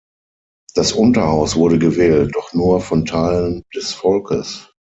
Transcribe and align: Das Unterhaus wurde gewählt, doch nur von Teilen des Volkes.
Das 0.73 0.93
Unterhaus 0.93 1.55
wurde 1.55 1.77
gewählt, 1.77 2.31
doch 2.35 2.55
nur 2.55 2.81
von 2.81 3.05
Teilen 3.05 3.61
des 3.75 3.93
Volkes. 3.93 4.73